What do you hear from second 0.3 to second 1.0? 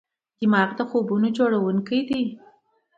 دماغ د